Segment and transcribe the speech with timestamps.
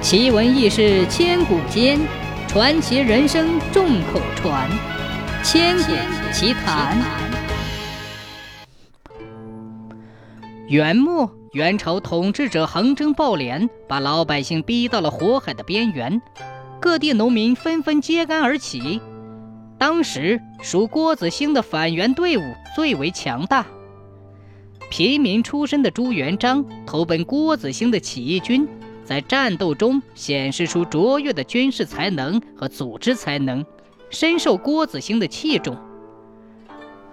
[0.00, 1.98] 奇闻异事千古间，
[2.46, 4.70] 传奇人生众口传。
[5.42, 5.92] 千古
[6.32, 6.96] 奇谈。
[10.68, 16.22] 元末，元朝统治者横征暴敛，把老百姓逼到了火海的边缘，
[16.80, 19.00] 各地农民纷纷揭竿而起。
[19.78, 22.42] 当时，属郭子兴的反元队伍
[22.76, 23.66] 最为强大。
[24.90, 28.66] 平民出身的朱元璋投奔郭子兴的起义军。
[29.08, 33.64] 在战斗中显示出卓越的军事才能和组织才能，
[34.10, 35.74] 深受郭子兴的器重。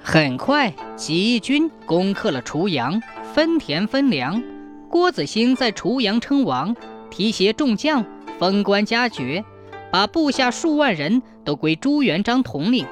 [0.04, 3.02] 很快，起义军攻克了滁阳，
[3.34, 4.44] 分田分粮。
[4.90, 6.76] 郭子兴在滁阳称王，
[7.10, 8.06] 提携众将，
[8.38, 9.46] 封官加爵，
[9.90, 12.86] 把部下数万人都归朱元璋统领。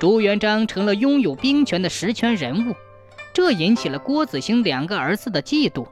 [0.00, 2.74] 朱元璋成了拥有兵权的实权人物，
[3.32, 5.86] 这引起了郭子兴两个儿子的嫉妒。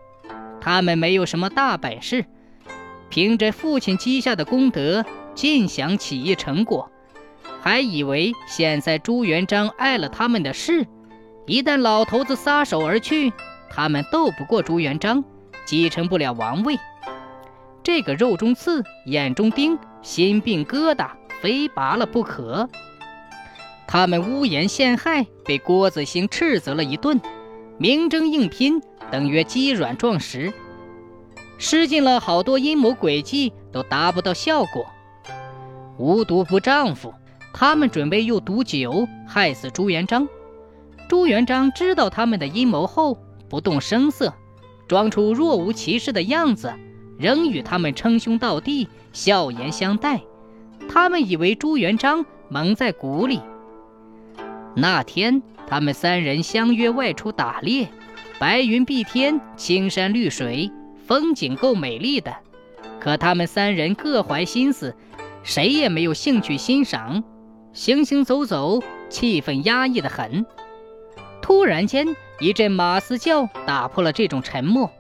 [0.67, 2.25] 他们没有什么大本事，
[3.09, 6.91] 凭着父亲积下的功德尽享起义成果，
[7.63, 10.85] 还以为现在朱元璋碍了他们的事，
[11.47, 13.33] 一旦老头子撒手而去，
[13.71, 15.23] 他们斗不过朱元璋，
[15.65, 16.77] 继承不了王位。
[17.85, 21.11] 这个肉中刺、眼中钉、心病疙瘩，
[21.41, 22.69] 非拔了不可。
[23.87, 27.21] 他们诬言陷害，被郭子兴斥责了一顿，
[27.79, 28.83] 明争硬拼。
[29.11, 30.53] 等于鸡软撞石，
[31.59, 34.87] 施尽了好多阴谋诡计，都达不到效果。
[35.99, 37.15] 无毒不丈夫，
[37.53, 40.29] 他们准备用毒酒害死朱元璋。
[41.09, 44.35] 朱元璋知道他们的阴谋后，不动声色，
[44.89, 46.73] 装出若无其事的样子，
[47.19, 50.21] 仍与他们称兄道弟，笑颜相待。
[50.89, 53.41] 他们以为朱元璋蒙在鼓里。
[54.75, 57.89] 那天，他们三人相约外出打猎。
[58.39, 60.71] 白云蔽天，青山绿水，
[61.07, 62.35] 风景够美丽的。
[63.01, 64.95] 可他们三人各怀心思，
[65.43, 67.25] 谁也没有兴趣欣赏。
[67.73, 70.45] 行行走走，气氛压抑的很。
[71.41, 74.91] 突然间，一阵马嘶叫打破了这种沉默。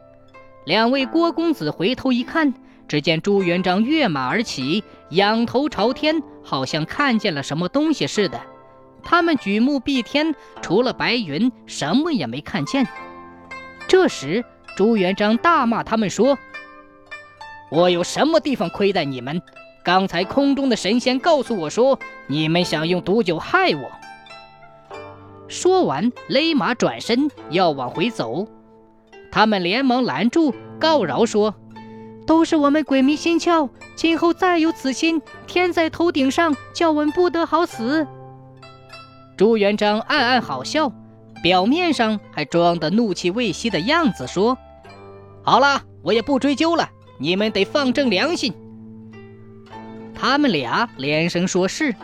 [0.64, 2.54] 两位郭公子回头一看，
[2.88, 8.41] 只见朱元璋跃马而起，仰头朝天，好像看见了什么东西似的。
[9.02, 12.88] 他们举目蔽天，除了白云，什么也没看见。
[13.88, 14.44] 这时，
[14.76, 16.36] 朱元璋大骂他们说
[17.70, 19.41] ：“我有什么地方亏待你们？
[19.84, 23.91] 刚才空中的神仙告诉我说，你们想用毒酒害我。”
[25.48, 28.48] 说完，勒马转身要往回走，
[29.30, 31.54] 他们连忙拦住，告饶说
[32.26, 38.04] ：“都是我们鬼迷心窍，今后再有此心，天在头顶上，叫我们不得好死。”
[39.38, 40.92] 朱元璋暗暗好笑。
[41.46, 44.58] 表面上还装得怒气未息的样子，说
[45.46, 46.90] ：“好了，我也不追究了，
[47.20, 48.52] 你们得放正良心。”
[50.12, 51.94] 他们俩连声说是。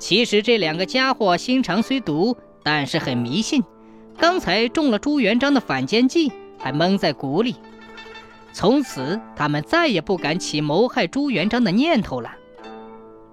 [0.00, 3.62] 其实这两个家伙心肠虽毒，但是很迷信。
[4.18, 7.54] 刚才中了朱元璋的反间计，还蒙在鼓里。
[8.52, 12.32] 从此，他们再也不敢起谋害朱元璋的念头了。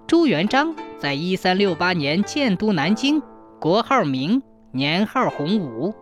[0.06, 3.20] 朱元璋在一三六八年建都南京，
[3.58, 4.40] 国号明。
[4.72, 5.92] 年号洪武，